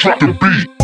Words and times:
Drop 0.00 0.20
the 0.20 0.32
beat. 0.40 0.77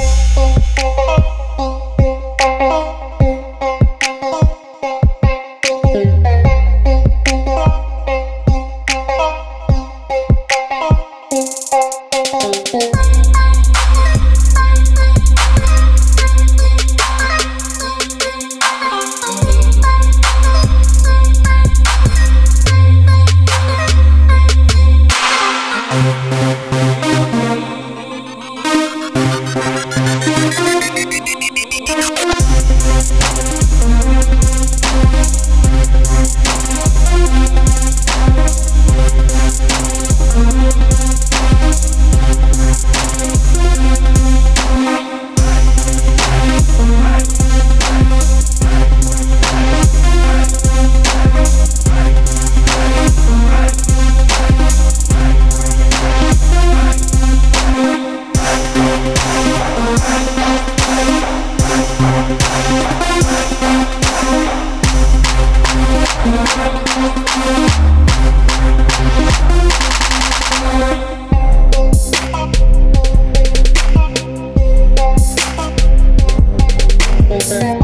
Thank 77.46 77.83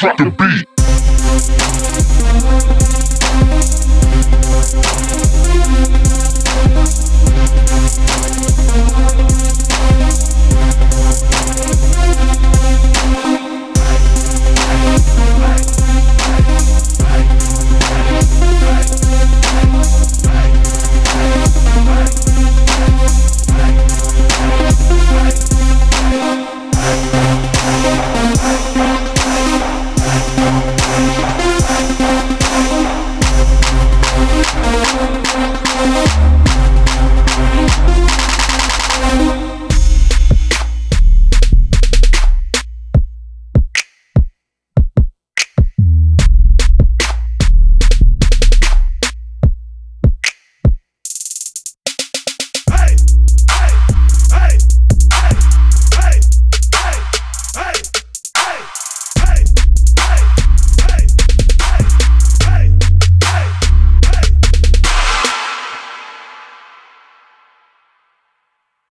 drop 0.00 0.16
the 0.16 0.30
beat. 0.30 0.70